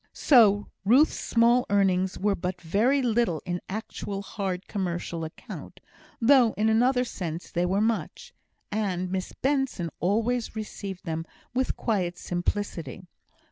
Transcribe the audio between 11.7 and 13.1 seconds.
quiet simplicity.